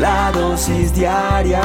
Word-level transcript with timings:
La 0.00 0.30
dosis 0.30 0.94
diaria 0.94 1.60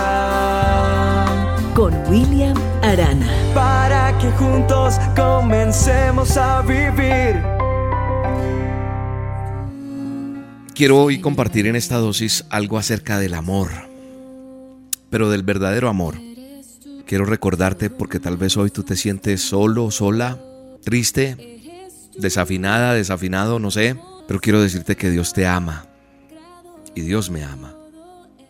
con 1.76 1.94
William 2.10 2.58
Arana. 2.82 3.28
Para 3.54 4.18
que 4.18 4.32
juntos 4.32 4.96
comencemos 5.16 6.36
a 6.36 6.64
vivir. 6.64 7.40
Quiero 10.74 11.04
hoy 11.04 11.22
compartir 11.22 11.68
en 11.68 11.76
esta 11.76 11.98
dosis 11.98 12.46
algo 12.50 12.80
acerca 12.80 13.20
del 13.20 13.36
amor, 13.36 13.70
pero 15.12 15.30
del 15.30 15.44
verdadero 15.44 15.88
amor. 15.88 16.16
Quiero 17.06 17.26
recordarte 17.26 17.92
porque 17.92 18.20
tal 18.20 18.38
vez 18.38 18.58
hoy 18.58 18.72
tú 18.72 18.82
te 18.82 18.96
sientes 18.96 19.42
solo, 19.42 19.92
sola, 19.92 20.40
triste, 20.84 21.60
desafinada, 22.18 22.96
desafinado, 22.96 23.60
no 23.60 23.70
sé, 23.70 23.96
pero 24.28 24.40
quiero 24.40 24.60
decirte 24.60 24.96
que 24.96 25.12
Dios 25.12 25.34
te 25.34 25.46
ama 25.46 25.86
y 26.96 27.02
Dios 27.02 27.30
me 27.30 27.44
ama. 27.44 27.83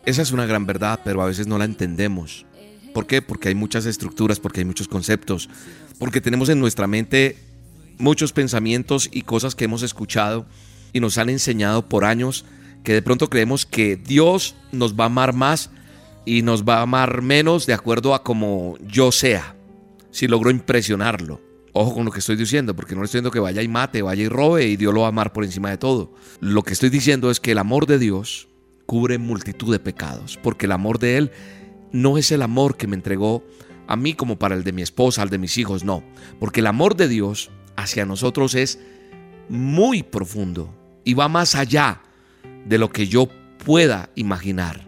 Esa 0.06 0.22
es 0.22 0.32
una 0.32 0.46
gran 0.46 0.66
verdad, 0.66 1.00
pero 1.04 1.21
a 1.21 1.28
veces 1.28 1.48
no 1.48 1.57
la 1.57 1.64
entendemos. 1.66 2.46
¿Por 2.94 3.07
qué? 3.07 3.21
Porque 3.21 3.48
hay 3.48 3.56
muchas 3.56 3.86
estructuras, 3.86 4.39
porque 4.39 4.60
hay 4.60 4.66
muchos 4.66 4.89
conceptos, 4.89 5.50
porque 5.98 6.20
tenemos 6.20 6.50
en 6.50 6.60
nuestra 6.60 6.88
mente 6.88 7.38
muchos 7.98 8.34
pensamientos 8.34 9.10
y 9.11 9.21
cosas 9.21 9.56
que 9.56 9.66
hemos 9.66 9.82
escuchado 9.82 10.46
y 10.92 11.00
nos 11.00 11.18
han 11.18 11.30
enseñado 11.30 11.88
por 11.88 12.04
años 12.04 12.44
que 12.84 12.94
de 12.94 13.02
pronto 13.02 13.30
creemos 13.30 13.66
que 13.66 13.96
Dios 13.96 14.56
nos 14.74 14.94
va 14.94 15.06
a 15.06 15.08
amar 15.08 15.34
más 15.34 15.71
y 16.25 16.42
nos 16.42 16.64
va 16.64 16.80
a 16.80 16.82
amar 16.82 17.22
menos 17.22 17.66
de 17.66 17.74
acuerdo 17.74 18.14
a 18.14 18.24
como 18.24 18.78
yo 18.86 19.11
sea, 19.11 19.56
si 20.11 20.28
logro 20.28 20.52
impresionarlo. 20.52 21.42
Ojo 21.72 21.94
con 21.96 22.06
lo 22.06 22.11
que 22.11 22.20
estoy 22.20 22.36
diciendo, 22.36 22.75
porque 22.75 22.94
no 22.94 23.04
estoy 23.04 23.20
diciendo 23.20 23.32
que 23.32 23.39
vaya 23.39 23.61
y 23.61 23.70
mate, 23.70 24.02
vaya 24.02 24.22
y 24.22 24.28
robe 24.28 24.68
y 24.68 24.75
Dios 24.75 24.94
lo 24.94 25.02
va 25.02 25.08
a 25.08 25.10
amar 25.10 25.32
por 25.32 25.46
encima 25.46 25.70
de 25.70 25.78
todo. 25.78 26.14
Lo 26.42 26.61
que 26.61 26.74
estoy 26.74 26.89
diciendo 26.89 27.32
es 27.32 27.39
que 27.39 27.54
el 27.54 27.58
amor 27.58 27.88
de 27.88 27.97
Dios 27.97 28.50
cubre 28.93 29.18
multitud 29.18 29.71
de 29.71 29.79
pecados, 29.79 30.39
porque 30.43 30.68
el 30.68 30.71
amor 30.71 31.00
de 31.00 31.18
Él 31.18 31.32
no 31.92 32.20
es 32.20 32.31
el 32.31 32.42
amor 32.44 32.77
que 32.77 32.86
me 32.86 32.95
entregó 32.95 33.44
a 33.88 33.95
mí 33.95 34.13
como 34.13 34.38
para 34.38 34.55
el 34.55 34.63
de 34.63 34.72
mi 34.72 34.81
esposa, 34.83 35.23
al 35.23 35.30
de 35.30 35.39
mis 35.39 35.58
hijos, 35.58 35.83
no, 35.83 36.03
porque 36.39 36.59
el 36.59 36.67
amor 36.67 36.95
de 36.95 37.08
Dios 37.08 37.49
hacia 37.75 38.05
nosotros 38.05 38.53
es 38.53 38.80
muy 39.49 40.03
profundo 40.03 40.73
y 41.03 41.16
va 41.16 41.27
más 41.27 41.55
allá 41.55 42.02
de 42.66 42.77
lo 42.77 42.89
que 42.91 43.08
yo 43.08 43.27
pueda 43.66 44.11
imaginar 44.16 44.88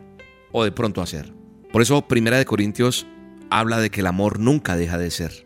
o 0.52 0.64
de 0.64 0.72
pronto 0.72 1.02
hacer. 1.02 1.34
Por 1.72 1.82
eso 1.82 2.08
Primera 2.08 2.38
de 2.38 2.46
Corintios 2.46 3.08
habla 3.50 3.80
de 3.80 3.90
que 3.90 4.02
el 4.02 4.08
amor 4.08 4.40
nunca 4.40 4.78
deja 4.78 4.98
de 4.98 5.10
ser 5.10 5.46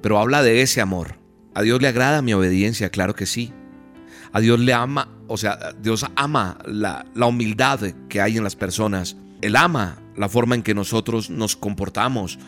pero 0.00 0.18
habla 0.18 0.42
de 0.42 0.62
ese 0.62 0.80
amor. 0.80 1.16
A 1.54 1.62
Dios 1.62 1.80
le 1.80 1.88
agrada 1.88 2.22
mi 2.22 2.32
obediencia, 2.32 2.90
claro 2.90 3.14
que 3.14 3.26
sí. 3.26 3.52
A 4.32 4.40
Dios 4.40 4.60
le 4.60 4.72
ama, 4.72 5.17
o 5.28 5.36
sea, 5.36 5.72
Dios 5.80 6.04
ama 6.16 6.58
la, 6.66 7.06
humildad 7.14 7.80
que 8.08 8.20
hay 8.20 8.36
en 8.36 8.44
las 8.44 8.56
personas. 8.56 9.16
Él 9.40 9.54
ama 9.56 10.02
la 10.16 10.28
forma 10.28 10.54
en 10.54 10.62
que 10.62 10.74
nosotros 10.74 11.30
nos 11.30 11.54
comportamos, 11.54 12.38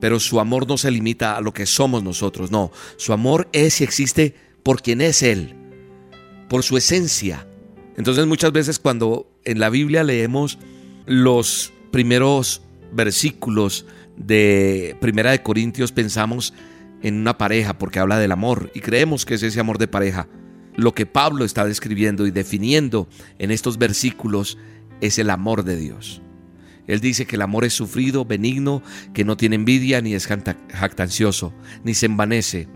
pero 0.00 0.18
su 0.18 0.40
amor 0.40 0.66
no 0.66 0.76
se 0.78 0.90
limita 0.90 1.36
a 1.36 1.40
lo 1.40 1.52
que 1.52 1.66
somos 1.66 2.02
nosotros, 2.02 2.50
no. 2.50 2.72
Su 2.96 3.12
amor 3.12 3.48
es 3.52 3.80
y 3.80 3.84
existe 3.84 4.34
por 4.62 4.82
quien 4.82 5.00
es 5.00 5.22
Él, 5.22 5.54
por 6.48 6.62
su 6.62 6.76
esencia. 6.76 7.46
Entonces 7.96 8.26
muchas 8.26 8.52
veces 8.52 8.78
cuando 8.78 9.30
en 9.44 9.60
la 9.60 9.68
Biblia 9.68 10.02
leemos 10.02 10.58
los 11.06 11.72
primeros 11.90 12.62
versículos 12.92 13.86
de 14.16 14.96
Primera 15.00 15.30
de 15.30 15.42
Corintios 15.42 15.92
pensamos 15.92 16.52
en 17.02 17.16
una 17.16 17.38
pareja 17.38 17.78
porque 17.78 17.98
habla 17.98 18.18
del 18.18 18.32
amor 18.32 18.70
y 18.74 18.80
creemos 18.80 19.24
que 19.24 19.34
es 19.34 19.42
ese 19.42 19.60
amor 19.60 19.78
de 19.78 19.88
pareja. 19.88 20.28
Lo 20.80 20.94
que 20.94 21.04
Pablo 21.04 21.44
está 21.44 21.66
describiendo 21.66 22.26
y 22.26 22.30
definiendo 22.30 23.06
en 23.38 23.50
estos 23.50 23.76
versículos 23.76 24.56
es 25.02 25.18
el 25.18 25.28
amor 25.28 25.62
de 25.62 25.76
Dios. 25.76 26.22
Él 26.86 27.00
dice 27.00 27.26
que 27.26 27.36
el 27.36 27.42
amor 27.42 27.66
es 27.66 27.74
sufrido, 27.74 28.24
benigno, 28.24 28.82
que 29.12 29.26
no 29.26 29.36
tiene 29.36 29.56
envidia, 29.56 30.00
ni 30.00 30.14
es 30.14 30.26
jactancioso, 30.26 31.52
ni 31.84 31.92
se 31.92 32.06
envanece. 32.06 32.66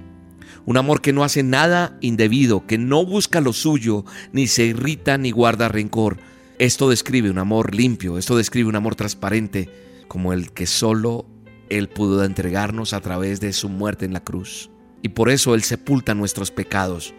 Un 0.67 0.77
amor 0.77 1.01
que 1.01 1.15
no 1.15 1.25
hace 1.25 1.43
nada 1.43 1.97
indebido, 2.03 2.67
que 2.67 2.77
no 2.77 3.07
busca 3.07 3.41
lo 3.41 3.55
suyo, 3.55 4.05
ni 4.33 4.49
se 4.49 4.67
irrita, 4.67 5.17
ni 5.17 5.31
guarda 5.31 5.69
rencor. 5.69 6.19
Esto 6.59 6.91
describe 6.91 7.31
un 7.31 7.39
amor 7.39 7.75
limpio, 7.75 8.19
esto 8.19 8.37
describe 8.37 8.69
un 8.69 8.77
amor 8.77 8.97
transparente, 8.97 9.71
como 10.09 10.35
el 10.35 10.53
que 10.53 10.67
solo 10.67 11.25
él 11.71 11.89
pudo 11.89 12.23
entregarnos 12.23 12.93
a 12.93 13.01
través 13.01 13.41
de 13.41 13.55
su 13.55 13.71
muerte 13.71 14.05
en 14.05 14.13
la 14.13 14.23
cruz. 14.23 14.69
Y 15.01 15.09
por 15.09 15.31
eso 15.31 15.55
Él 15.55 15.63
sepulta 15.63 16.15
nuestros 16.15 16.51
pecados 16.51 17.15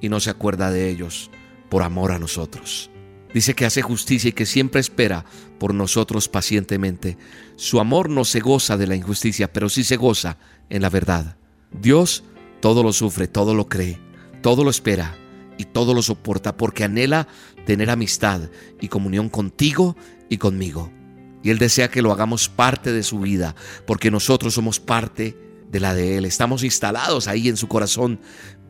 y 0.00 0.08
no 0.08 0.20
se 0.20 0.30
acuerda 0.30 0.70
de 0.70 0.88
ellos 0.88 1.30
por 1.68 1.82
amor 1.82 2.12
a 2.12 2.18
nosotros. 2.18 2.90
Dice 3.32 3.54
que 3.54 3.64
hace 3.64 3.82
justicia 3.82 4.30
y 4.30 4.32
que 4.32 4.46
siempre 4.46 4.80
espera 4.80 5.24
por 5.58 5.72
nosotros 5.72 6.28
pacientemente. 6.28 7.16
Su 7.56 7.78
amor 7.78 8.10
no 8.10 8.24
se 8.24 8.40
goza 8.40 8.76
de 8.76 8.88
la 8.88 8.96
injusticia, 8.96 9.52
pero 9.52 9.68
sí 9.68 9.84
se 9.84 9.96
goza 9.96 10.36
en 10.68 10.82
la 10.82 10.90
verdad. 10.90 11.36
Dios 11.70 12.24
todo 12.60 12.82
lo 12.82 12.92
sufre, 12.92 13.28
todo 13.28 13.54
lo 13.54 13.68
cree, 13.68 14.00
todo 14.42 14.64
lo 14.64 14.70
espera 14.70 15.16
y 15.58 15.64
todo 15.64 15.94
lo 15.94 16.02
soporta 16.02 16.56
porque 16.56 16.84
anhela 16.84 17.28
tener 17.66 17.90
amistad 17.90 18.50
y 18.80 18.88
comunión 18.88 19.28
contigo 19.28 19.96
y 20.28 20.38
conmigo. 20.38 20.90
Y 21.42 21.50
Él 21.50 21.58
desea 21.58 21.88
que 21.88 22.02
lo 22.02 22.12
hagamos 22.12 22.48
parte 22.48 22.92
de 22.92 23.02
su 23.02 23.20
vida, 23.20 23.54
porque 23.86 24.10
nosotros 24.10 24.54
somos 24.54 24.78
parte 24.80 25.38
de 25.70 25.80
la 25.80 25.94
de 25.94 26.18
Él. 26.18 26.24
Estamos 26.24 26.64
instalados 26.64 27.28
ahí 27.28 27.48
en 27.48 27.56
su 27.56 27.68
corazón. 27.68 28.20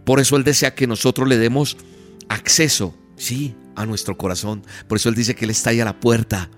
Por 0.04 0.20
eso 0.20 0.36
Él 0.36 0.44
desea 0.44 0.74
que 0.74 0.86
nosotros 0.86 1.28
le 1.28 1.38
demos 1.38 1.76
acceso, 2.28 2.94
sí, 3.16 3.54
a 3.76 3.86
nuestro 3.86 4.16
corazón. 4.16 4.62
Por 4.88 4.96
eso 4.96 5.08
Él 5.08 5.14
dice 5.14 5.34
que 5.34 5.44
Él 5.44 5.50
está 5.50 5.70
ahí 5.70 5.80
a 5.80 5.84
la 5.84 6.00
puerta 6.00 6.50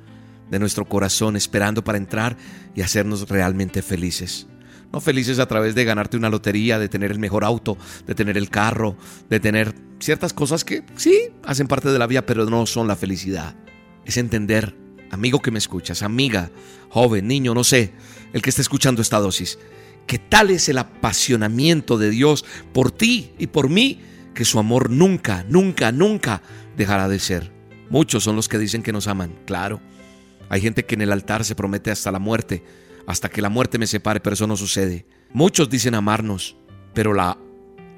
de 0.51 0.59
nuestro 0.59 0.85
corazón, 0.85 1.37
esperando 1.37 1.83
para 1.83 1.99
entrar 1.99 2.37
y 2.75 2.83
hacernos 2.83 3.29
realmente 3.29 3.83
felices. 3.83 4.47
No 4.93 5.01
felices 5.01 5.39
a 5.39 5.47
través 5.47 5.75
de 5.75 5.85
ganarte 5.85 6.19
una 6.19 6.29
lotería, 6.29 6.79
de 6.79 6.89
tener 6.89 7.11
el 7.11 7.19
mejor 7.19 7.45
auto, 7.45 7.79
de 8.07 8.15
tener 8.15 8.37
el 8.37 8.51
carro, 8.51 8.97
de 9.31 9.41
tener 9.41 9.75
ciertas 9.99 10.35
cosas 10.35 10.65
que 10.65 10.85
sí 10.97 11.31
hacen 11.45 11.67
parte 11.67 11.91
de 11.91 11.99
la 11.99 12.07
vida, 12.07 12.27
pero 12.27 12.45
no 12.45 12.67
son 12.67 12.87
la 12.87 12.97
felicidad. 12.97 13.55
Es 14.05 14.19
entender 14.19 14.77
amigo 15.11 15.41
que 15.41 15.51
me 15.51 15.59
escuchas, 15.59 16.03
amiga, 16.03 16.51
joven, 16.91 17.29
niño, 17.29 17.55
no 17.55 17.65
sé, 17.65 17.93
el 18.33 18.43
que 18.43 18.51
esté 18.51 18.63
escuchando 18.63 19.01
esta 19.01 19.19
dosis, 19.19 19.59
que 20.07 20.19
tal 20.19 20.51
es 20.51 20.69
el 20.69 20.79
apasionamiento 20.79 21.99
de 21.99 22.11
Dios 22.11 22.45
por 22.73 22.91
ti 22.91 23.33
y 23.39 23.49
por 23.49 23.69
mí, 23.69 24.01
que 24.35 24.45
su 24.45 24.59
amor 24.59 24.91
nunca, 24.91 25.45
nunca, 25.49 25.93
nunca 25.93 26.43
dejará 26.77 27.09
de 27.09 27.19
ser. 27.19 27.53
Muchos 27.91 28.25
son 28.25 28.37
los 28.37 28.49
que 28.49 28.59
dicen 28.59 28.83
que 28.83 28.93
nos 28.93 29.07
aman, 29.07 29.39
claro. 29.47 29.81
Hay 30.49 30.61
gente 30.61 30.85
que 30.85 30.95
en 30.95 31.03
el 31.03 31.13
altar 31.13 31.45
se 31.45 31.55
promete 31.55 31.91
hasta 31.91 32.11
la 32.11 32.19
muerte, 32.19 32.65
hasta 33.07 33.29
que 33.29 33.43
la 33.43 33.49
muerte 33.49 33.79
me 33.79 33.87
separe, 33.87 34.21
pero 34.21 34.35
eso 34.35 34.47
no 34.47 34.57
sucede. 34.57 35.07
Muchos 35.33 35.69
dicen 35.69 35.95
amarnos, 35.95 36.57
pero 36.95 37.13
la, 37.15 37.39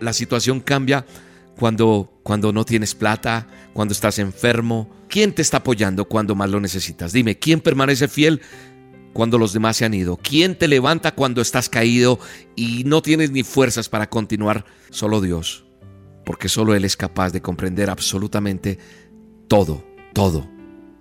la 0.01 0.13
situación 0.13 0.61
cambia 0.61 1.05
cuando, 1.57 2.13
cuando 2.23 2.53
no 2.53 2.65
tienes 2.65 2.95
plata, 2.95 3.47
cuando 3.73 3.93
estás 3.93 4.19
enfermo? 4.19 4.91
¿Quién 5.09 5.33
te 5.33 5.43
está 5.43 5.59
apoyando 5.59 6.07
cuando 6.07 6.35
más 6.35 6.51
lo 6.51 6.61
necesitas? 6.61 7.13
Dime, 7.13 7.39
¿quién 7.39 7.61
permanece 7.61 8.09
fiel 8.09 8.41
cuando 9.15 9.39
los 9.39 9.55
demás 9.55 9.79
se 9.79 9.87
han 9.87 9.95
ido? 9.95 10.19
¿Quién 10.19 10.59
te 10.59 10.69
levanta 10.69 11.15
cuando 11.15 11.41
estás 11.41 11.71
caído 11.71 12.19
y 12.55 12.85
no 12.85 13.01
tienes 13.01 13.31
ni 13.31 13.43
fuerzas 13.43 13.89
para 13.89 14.11
continuar? 14.11 14.67
Solo 14.91 15.23
Dios, 15.23 15.65
porque 16.27 16.51
solo 16.51 16.75
Él 16.75 16.85
es 16.85 16.99
capaz 16.99 17.33
de 17.33 17.41
comprender 17.41 17.89
absolutamente 17.89 18.79
todo, 19.49 19.83
todo 20.13 20.47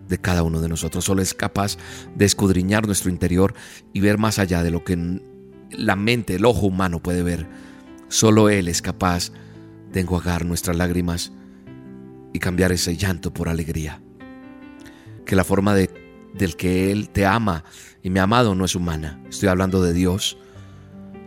de 0.07 0.17
cada 0.19 0.43
uno 0.43 0.61
de 0.61 0.69
nosotros. 0.69 1.03
Solo 1.03 1.21
es 1.21 1.33
capaz 1.33 1.77
de 2.15 2.25
escudriñar 2.25 2.85
nuestro 2.85 3.09
interior 3.09 3.53
y 3.91 3.99
ver 3.99 4.17
más 4.17 4.39
allá 4.39 4.63
de 4.63 4.71
lo 4.71 4.83
que 4.83 5.19
la 5.71 5.95
mente, 5.95 6.35
el 6.35 6.45
ojo 6.45 6.67
humano 6.67 7.01
puede 7.01 7.23
ver. 7.23 7.47
Solo 8.07 8.49
Él 8.49 8.67
es 8.67 8.81
capaz 8.81 9.31
de 9.91 10.01
enjuagar 10.01 10.45
nuestras 10.45 10.77
lágrimas 10.77 11.31
y 12.31 12.39
cambiar 12.39 12.71
ese 12.71 12.95
llanto 12.95 13.33
por 13.33 13.49
alegría. 13.49 14.01
Que 15.25 15.35
la 15.35 15.43
forma 15.43 15.73
de, 15.73 15.89
del 16.33 16.55
que 16.55 16.91
Él 16.91 17.09
te 17.09 17.25
ama 17.25 17.63
y 18.01 18.17
ha 18.17 18.23
amado 18.23 18.55
no 18.55 18.65
es 18.65 18.75
humana. 18.75 19.21
Estoy 19.29 19.49
hablando 19.49 19.81
de 19.81 19.93
Dios 19.93 20.37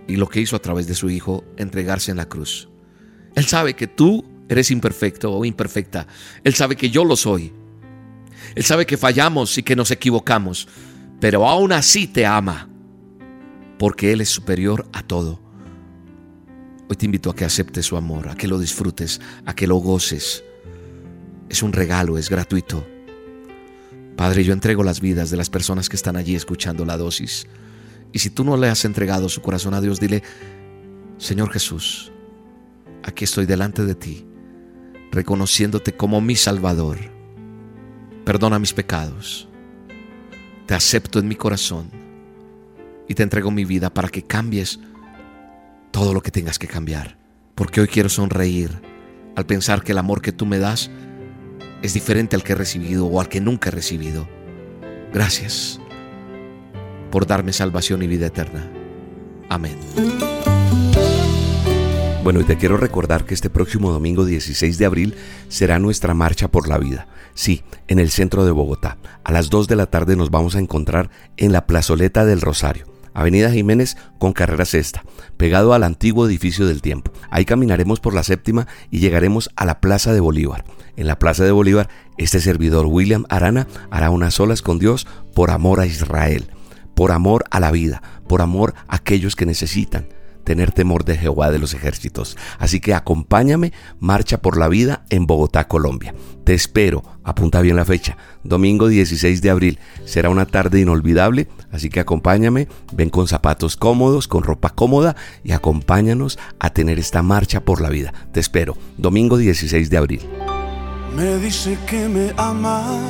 y 0.06 0.16
lo 0.16 0.28
que 0.28 0.40
hizo 0.40 0.56
a 0.56 0.60
través 0.60 0.86
de 0.86 0.94
su 0.94 1.10
Hijo 1.10 1.44
entregarse 1.56 2.10
en 2.10 2.16
la 2.18 2.28
cruz. 2.28 2.68
Él 3.34 3.44
sabe 3.44 3.74
que 3.74 3.86
tú 3.86 4.24
eres 4.48 4.70
imperfecto 4.70 5.32
o 5.32 5.44
imperfecta. 5.44 6.06
Él 6.44 6.54
sabe 6.54 6.76
que 6.76 6.90
yo 6.90 7.04
lo 7.04 7.16
soy. 7.16 7.52
Él 8.54 8.64
sabe 8.64 8.86
que 8.86 8.96
fallamos 8.96 9.56
y 9.58 9.62
que 9.62 9.76
nos 9.76 9.90
equivocamos, 9.90 10.68
pero 11.20 11.48
aún 11.48 11.72
así 11.72 12.06
te 12.06 12.24
ama, 12.24 12.68
porque 13.78 14.12
Él 14.12 14.20
es 14.20 14.28
superior 14.28 14.86
a 14.92 15.02
todo. 15.02 15.40
Hoy 16.88 16.96
te 16.96 17.06
invito 17.06 17.30
a 17.30 17.34
que 17.34 17.44
aceptes 17.44 17.86
su 17.86 17.96
amor, 17.96 18.28
a 18.28 18.36
que 18.36 18.46
lo 18.46 18.58
disfrutes, 18.58 19.20
a 19.44 19.54
que 19.54 19.66
lo 19.66 19.76
goces. 19.76 20.44
Es 21.48 21.62
un 21.62 21.72
regalo, 21.72 22.16
es 22.16 22.30
gratuito. 22.30 22.86
Padre, 24.16 24.44
yo 24.44 24.54
entrego 24.54 24.82
las 24.82 25.00
vidas 25.00 25.30
de 25.30 25.36
las 25.36 25.50
personas 25.50 25.88
que 25.88 25.96
están 25.96 26.16
allí 26.16 26.34
escuchando 26.34 26.86
la 26.86 26.96
dosis. 26.96 27.46
Y 28.12 28.18
si 28.18 28.30
tú 28.30 28.44
no 28.44 28.56
le 28.56 28.68
has 28.68 28.84
entregado 28.86 29.28
su 29.28 29.42
corazón 29.42 29.74
a 29.74 29.80
Dios, 29.80 30.00
dile, 30.00 30.22
Señor 31.18 31.50
Jesús, 31.52 32.12
aquí 33.02 33.24
estoy 33.24 33.44
delante 33.44 33.84
de 33.84 33.94
ti, 33.94 34.26
reconociéndote 35.12 35.94
como 35.96 36.22
mi 36.22 36.34
Salvador. 36.34 36.98
Perdona 38.24 38.58
mis 38.58 38.72
pecados. 38.72 39.48
te 40.66 40.74
acepto 40.74 41.20
en 41.20 41.28
mi 41.28 41.36
corazón 41.36 41.90
y 43.06 43.14
te 43.14 43.22
entrego 43.22 43.52
mi 43.52 43.64
vida 43.64 43.94
para 43.94 44.08
que 44.08 44.22
cambies 44.22 44.80
todo 45.92 46.12
lo 46.12 46.22
que 46.22 46.32
tengas 46.32 46.58
que 46.58 46.66
cambiar. 46.66 47.16
Porque 47.54 47.80
hoy 47.80 47.86
quiero 47.86 48.08
sonreír 48.08 48.70
al 49.36 49.46
pensar 49.46 49.84
que 49.84 49.92
el 49.92 49.98
amor 49.98 50.22
que 50.22 50.32
tú 50.32 50.44
me 50.44 50.58
das 50.58 50.90
es 51.82 51.94
diferente 51.94 52.36
al 52.36 52.42
que 52.42 52.52
he 52.52 52.56
recibido 52.56 53.06
o 53.06 53.20
al 53.20 53.28
que 53.28 53.40
nunca 53.40 53.70
he 53.70 53.72
recibido. 53.72 54.28
Gracias 55.12 55.80
por 57.10 57.26
darme 57.26 57.52
salvación 57.52 58.02
y 58.02 58.06
vida 58.06 58.26
eterna. 58.26 58.70
Amén. 59.48 59.76
Bueno, 62.24 62.40
y 62.40 62.44
te 62.44 62.56
quiero 62.56 62.76
recordar 62.76 63.24
que 63.24 63.34
este 63.34 63.50
próximo 63.50 63.92
domingo 63.92 64.24
16 64.24 64.78
de 64.78 64.84
abril 64.84 65.14
será 65.48 65.78
nuestra 65.78 66.12
marcha 66.12 66.48
por 66.48 66.68
la 66.68 66.76
vida. 66.76 67.06
Sí, 67.34 67.62
en 67.86 68.00
el 68.00 68.10
centro 68.10 68.44
de 68.44 68.50
Bogotá. 68.50 68.96
A 69.22 69.30
las 69.30 69.48
2 69.48 69.68
de 69.68 69.76
la 69.76 69.86
tarde 69.86 70.16
nos 70.16 70.30
vamos 70.30 70.56
a 70.56 70.58
encontrar 70.58 71.10
en 71.36 71.52
la 71.52 71.66
plazoleta 71.66 72.24
del 72.24 72.40
Rosario. 72.40 72.95
Avenida 73.16 73.50
Jiménez 73.50 73.96
con 74.18 74.34
carrera 74.34 74.66
sexta, 74.66 75.02
pegado 75.38 75.72
al 75.72 75.84
antiguo 75.84 76.26
edificio 76.26 76.66
del 76.66 76.82
tiempo. 76.82 77.10
Ahí 77.30 77.46
caminaremos 77.46 77.98
por 77.98 78.14
la 78.14 78.22
séptima 78.22 78.66
y 78.90 78.98
llegaremos 78.98 79.48
a 79.56 79.64
la 79.64 79.80
Plaza 79.80 80.12
de 80.12 80.20
Bolívar. 80.20 80.64
En 80.96 81.06
la 81.06 81.18
Plaza 81.18 81.42
de 81.42 81.50
Bolívar, 81.50 81.88
este 82.18 82.40
servidor 82.40 82.84
William 82.84 83.24
Arana 83.30 83.68
hará 83.90 84.10
unas 84.10 84.34
solas 84.34 84.60
con 84.60 84.78
Dios 84.78 85.06
por 85.34 85.50
amor 85.50 85.80
a 85.80 85.86
Israel, 85.86 86.50
por 86.94 87.10
amor 87.10 87.44
a 87.50 87.58
la 87.58 87.70
vida, 87.70 88.02
por 88.28 88.42
amor 88.42 88.74
a 88.86 88.96
aquellos 88.96 89.34
que 89.34 89.46
necesitan 89.46 90.06
tener 90.46 90.70
temor 90.70 91.04
de 91.04 91.18
Jehová 91.18 91.50
de 91.50 91.58
los 91.58 91.74
ejércitos. 91.74 92.38
Así 92.58 92.80
que 92.80 92.94
acompáñame, 92.94 93.72
marcha 93.98 94.40
por 94.40 94.56
la 94.56 94.68
vida 94.68 95.04
en 95.10 95.26
Bogotá, 95.26 95.66
Colombia. 95.66 96.14
Te 96.44 96.54
espero, 96.54 97.02
apunta 97.24 97.60
bien 97.60 97.74
la 97.74 97.84
fecha, 97.84 98.16
domingo 98.44 98.86
16 98.86 99.42
de 99.42 99.50
abril. 99.50 99.78
Será 100.04 100.30
una 100.30 100.46
tarde 100.46 100.80
inolvidable, 100.80 101.48
así 101.72 101.90
que 101.90 101.98
acompáñame, 101.98 102.68
ven 102.92 103.10
con 103.10 103.26
zapatos 103.26 103.76
cómodos, 103.76 104.28
con 104.28 104.44
ropa 104.44 104.70
cómoda 104.70 105.16
y 105.42 105.50
acompáñanos 105.50 106.38
a 106.60 106.70
tener 106.70 107.00
esta 107.00 107.22
marcha 107.22 107.64
por 107.64 107.80
la 107.80 107.90
vida. 107.90 108.14
Te 108.32 108.38
espero, 108.38 108.78
domingo 108.96 109.38
16 109.38 109.90
de 109.90 109.96
abril. 109.96 110.20
Me 111.16 111.38
dice 111.38 111.76
que 111.88 112.08
me 112.08 112.32
ama 112.36 113.00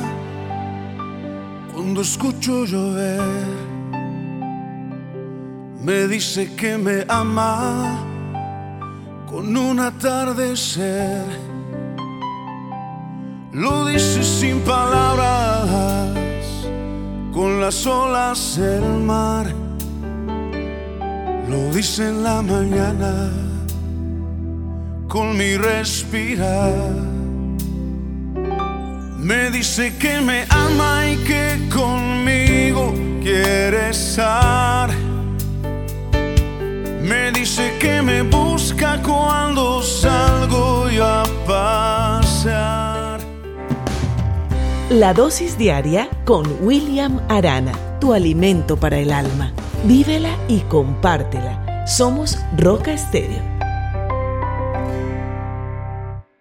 cuando 1.71 2.01
escucho 2.01 2.65
llover 2.65 3.21
me 5.81 6.07
dice 6.07 6.53
que 6.55 6.77
me 6.77 7.05
ama 7.07 8.03
con 9.27 9.55
un 9.55 9.79
atardecer. 9.79 11.23
Lo 13.53 13.85
dice 13.85 14.23
sin 14.23 14.59
palabras, 14.61 16.09
con 17.33 17.61
las 17.61 17.85
olas 17.85 18.57
del 18.57 18.83
mar. 19.03 19.47
Lo 21.49 21.73
dice 21.73 22.09
en 22.09 22.23
la 22.23 22.41
mañana, 22.41 23.31
con 25.07 25.37
mi 25.37 25.57
respirar. 25.57 26.73
Me 29.17 29.49
dice 29.51 29.95
que 29.97 30.21
me 30.21 30.45
ama 30.49 31.09
y 31.09 31.17
que 31.17 31.69
conmigo 31.69 32.93
quiere 33.21 33.89
estar 33.89 35.06
dice 37.31 37.73
que 37.79 38.01
me 38.01 38.21
busca 38.21 39.01
cuando 39.01 39.81
salgo 39.81 40.87
a 41.01 41.23
pasear. 41.45 43.19
La 44.89 45.13
dosis 45.13 45.57
diaria 45.57 46.09
con 46.25 46.45
William 46.61 47.19
Arana, 47.27 47.73
tu 47.99 48.13
alimento 48.13 48.77
para 48.77 48.99
el 48.99 49.11
alma. 49.11 49.51
Vívela 49.83 50.35
y 50.47 50.59
compártela. 50.61 51.85
Somos 51.85 52.37
Roca 52.57 52.93
Estéreo 52.93 53.56